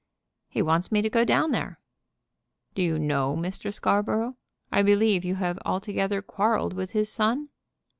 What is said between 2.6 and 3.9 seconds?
"Do you know Mr.